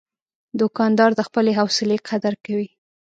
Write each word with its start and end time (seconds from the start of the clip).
دوکاندار 0.59 1.11
د 1.15 1.21
خپلې 1.27 1.51
حوصلې 1.59 1.97
قدر 2.09 2.33
کوي. 2.45 2.69